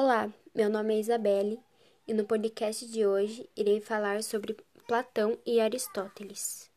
Olá, 0.00 0.32
meu 0.54 0.70
nome 0.70 0.94
é 0.94 1.00
Isabelle 1.00 1.58
e 2.06 2.14
no 2.14 2.24
podcast 2.24 2.86
de 2.86 3.04
hoje 3.04 3.50
irei 3.56 3.80
falar 3.80 4.22
sobre 4.22 4.56
Platão 4.86 5.36
e 5.44 5.58
Aristóteles. 5.58 6.70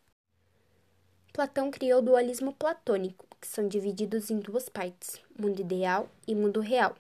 Platão 1.31 1.69
criou 1.69 1.99
o 1.99 2.01
dualismo 2.01 2.51
platônico, 2.51 3.27
que 3.39 3.47
são 3.47 3.67
divididos 3.67 4.31
em 4.31 4.39
duas 4.39 4.67
partes: 4.69 5.21
mundo 5.37 5.61
ideal 5.61 6.09
e 6.27 6.33
mundo 6.33 6.61
real. 6.61 6.95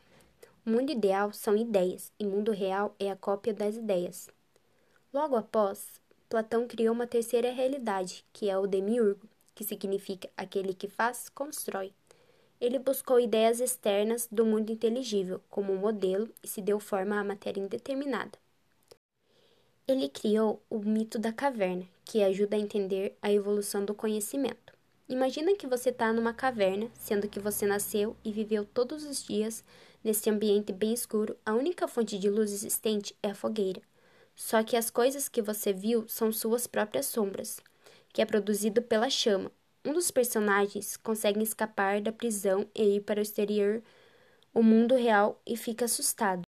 O 0.63 0.69
mundo 0.69 0.91
ideal 0.91 1.33
são 1.33 1.57
ideias 1.57 2.13
e 2.19 2.27
mundo 2.27 2.51
real 2.51 2.93
é 2.99 3.09
a 3.09 3.15
cópia 3.15 3.51
das 3.51 3.75
ideias. 3.75 4.29
Logo 5.11 5.35
após, 5.35 5.99
Platão 6.29 6.67
criou 6.67 6.93
uma 6.93 7.07
terceira 7.07 7.51
realidade, 7.51 8.23
que 8.31 8.47
é 8.47 8.55
o 8.55 8.67
demiurgo, 8.67 9.27
que 9.55 9.63
significa 9.63 10.29
aquele 10.37 10.75
que 10.75 10.87
faz, 10.87 11.29
constrói. 11.29 11.91
Ele 12.61 12.77
buscou 12.77 13.19
ideias 13.19 13.59
externas 13.59 14.27
do 14.31 14.45
mundo 14.45 14.71
inteligível 14.71 15.41
como 15.49 15.75
modelo 15.75 16.29
e 16.43 16.47
se 16.47 16.61
deu 16.61 16.79
forma 16.79 17.19
à 17.19 17.23
matéria 17.23 17.59
indeterminada. 17.59 18.37
Ele 19.87 20.07
criou 20.07 20.61
o 20.69 20.77
mito 20.77 21.17
da 21.17 21.33
caverna, 21.33 21.87
que 22.05 22.21
ajuda 22.21 22.55
a 22.55 22.59
entender 22.59 23.17
a 23.19 23.31
evolução 23.33 23.83
do 23.83 23.95
conhecimento. 23.95 24.73
Imagina 25.09 25.55
que 25.55 25.65
você 25.65 25.89
está 25.89 26.13
numa 26.13 26.35
caverna, 26.35 26.87
sendo 26.93 27.27
que 27.27 27.39
você 27.39 27.65
nasceu 27.65 28.15
e 28.23 28.31
viveu 28.31 28.63
todos 28.63 29.05
os 29.05 29.23
dias 29.23 29.63
nesse 30.03 30.29
ambiente 30.29 30.71
bem 30.71 30.93
escuro. 30.93 31.35
A 31.43 31.55
única 31.55 31.87
fonte 31.87 32.19
de 32.19 32.29
luz 32.29 32.53
existente 32.53 33.15
é 33.23 33.31
a 33.31 33.35
fogueira. 33.35 33.81
Só 34.35 34.63
que 34.63 34.77
as 34.77 34.91
coisas 34.91 35.27
que 35.27 35.41
você 35.41 35.73
viu 35.73 36.07
são 36.07 36.31
suas 36.31 36.67
próprias 36.67 37.07
sombras, 37.07 37.59
que 38.13 38.21
é 38.21 38.25
produzido 38.25 38.83
pela 38.83 39.09
chama, 39.09 39.51
um 39.83 39.93
dos 39.93 40.11
personagens 40.11 40.95
consegue 40.97 41.41
escapar 41.41 42.01
da 42.01 42.11
prisão 42.11 42.67
e 42.75 42.97
ir 42.97 43.01
para 43.01 43.19
o 43.19 43.23
exterior, 43.23 43.81
o 44.53 44.61
mundo 44.61 44.95
real, 44.95 45.41
e 45.45 45.57
fica 45.57 45.85
assustado. 45.85 46.43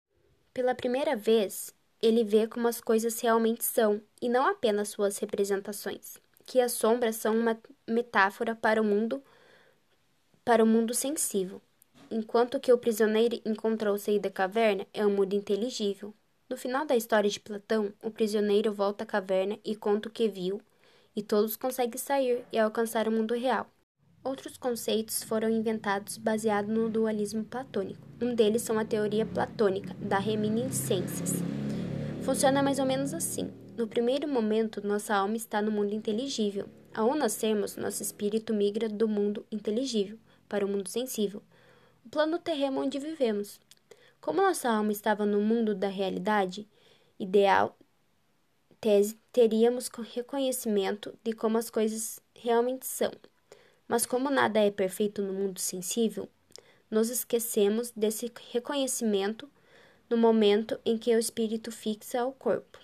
Pela 0.54 0.76
primeira 0.76 1.16
vez, 1.16 1.74
ele 2.02 2.24
vê 2.24 2.48
como 2.48 2.68
as 2.68 2.82
coisas 2.82 3.20
realmente 3.22 3.64
são 3.64 4.02
e 4.22 4.28
não 4.28 4.46
apenas 4.46 4.90
suas 4.90 5.18
representações, 5.18 6.18
que 6.46 6.60
as 6.60 6.74
sombras 6.74 7.16
são 7.16 7.38
uma 7.38 7.58
metáfora 7.88 8.56
para 8.56 8.82
o 8.82 8.86
mundo 8.86 9.24
para 10.44 10.64
o 10.64 10.68
mundo 10.68 10.94
sensível, 10.94 11.62
enquanto 12.10 12.60
que 12.60 12.74
o 12.74 12.78
prisioneiro 12.78 13.40
encontrou 13.46 13.98
saída 13.98 14.28
da 14.28 14.34
caverna 14.34 14.88
é 14.92 15.06
um 15.06 15.12
mundo 15.12 15.34
inteligível. 15.36 16.14
No 16.50 16.58
final 16.58 16.84
da 16.84 16.96
história 16.96 17.30
de 17.30 17.40
Platão, 17.40 17.94
o 18.04 18.10
prisioneiro 18.10 18.74
volta 18.74 19.04
à 19.04 19.08
caverna 19.08 19.60
e 19.64 19.76
conta 19.76 20.10
o 20.10 20.12
que 20.12 20.28
viu 20.28 20.60
e 21.16 21.22
todos 21.22 21.56
conseguem 21.56 21.98
sair 21.98 22.46
e 22.52 22.58
alcançar 22.58 23.08
o 23.08 23.12
mundo 23.12 23.34
real. 23.34 23.68
Outros 24.24 24.56
conceitos 24.56 25.24
foram 25.24 25.50
inventados 25.50 26.18
baseados 26.18 26.72
no 26.72 26.90
dualismo 26.90 27.44
platônico. 27.44 28.08
Um 28.22 28.36
deles 28.36 28.62
são 28.62 28.78
a 28.78 28.86
teoria 28.86 29.26
platônica 29.26 29.96
da 30.00 30.20
reminiscências. 30.20 31.34
Funciona 32.22 32.62
mais 32.62 32.78
ou 32.78 32.86
menos 32.86 33.16
assim. 33.16 33.52
No 33.76 33.88
primeiro 33.88 34.28
momento, 34.28 34.86
nossa 34.86 35.16
alma 35.16 35.36
está 35.36 35.60
no 35.60 35.72
mundo 35.72 35.96
inteligível. 35.96 36.70
Ao 36.94 37.16
nascermos, 37.16 37.78
nosso 37.78 38.04
espírito 38.04 38.54
migra 38.54 38.88
do 38.88 39.08
mundo 39.08 39.46
inteligível 39.52 40.20
para 40.48 40.66
o 40.66 40.70
mundo 40.70 40.90
sensível, 40.90 41.42
o 42.06 42.10
plano 42.10 42.38
terreno 42.38 42.82
onde 42.82 43.00
vivemos. 43.00 43.60
Como 44.20 44.42
nossa 44.42 44.70
alma 44.70 44.92
estava 44.92 45.26
no 45.26 45.42
mundo 45.42 45.74
da 45.74 45.88
realidade 45.88 46.68
ideal, 47.18 47.76
tese, 48.82 49.18
teríamos 49.32 49.90
reconhecimento 50.14 51.18
de 51.24 51.32
como 51.32 51.58
as 51.58 51.70
coisas 51.70 52.20
realmente 52.36 52.86
são. 52.86 53.12
Mas 53.88 54.06
como 54.06 54.30
nada 54.30 54.60
é 54.60 54.70
perfeito 54.70 55.22
no 55.22 55.32
mundo 55.32 55.60
sensível, 55.60 56.28
nos 56.90 57.10
esquecemos 57.10 57.92
desse 57.92 58.30
reconhecimento 58.52 59.50
no 60.10 60.18
momento 60.18 60.78
em 60.84 60.98
que 60.98 61.16
o 61.16 61.20
espírito 61.20 61.72
fixa 61.72 62.26
o 62.26 62.34
corpo. 62.34 62.78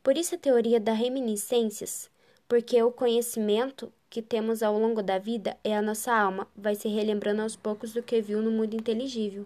Por 0.00 0.16
isso 0.16 0.36
a 0.36 0.38
teoria 0.38 0.78
das 0.78 0.96
reminiscências, 0.96 2.08
porque 2.46 2.80
o 2.80 2.92
conhecimento 2.92 3.92
que 4.08 4.22
temos 4.22 4.62
ao 4.62 4.78
longo 4.78 5.02
da 5.02 5.18
vida 5.18 5.56
é 5.64 5.76
a 5.76 5.82
nossa 5.82 6.12
alma, 6.12 6.46
vai 6.54 6.76
se 6.76 6.86
relembrando 6.86 7.42
aos 7.42 7.56
poucos 7.56 7.92
do 7.92 8.02
que 8.02 8.22
viu 8.22 8.40
no 8.40 8.52
mundo 8.52 8.74
inteligível. 8.74 9.44